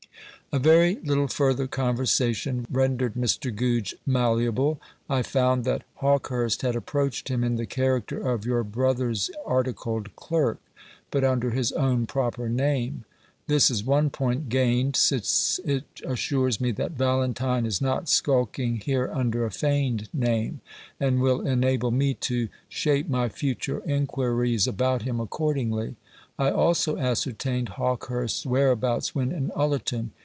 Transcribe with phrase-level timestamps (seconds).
[0.53, 3.55] A very little further conversation rendered Mr.
[3.55, 4.81] Goodge malleable.
[5.09, 10.59] I found that Hawkehurst had approached him in the character of your brother's articled clerk,
[11.09, 13.05] but under his own proper name.
[13.47, 19.09] This is one point gained, since it assures me that Valentine is not skulking here
[19.13, 20.59] under a feigned name;
[20.99, 25.95] and will enable me to shape my future inquiries about him accordingly.
[26.37, 30.11] I also ascertained Hawkehurst's whereabouts when in Ullerton.